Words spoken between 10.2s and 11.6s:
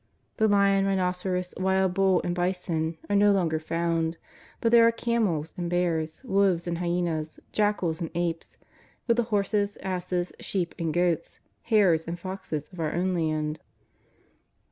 sheep, and goats,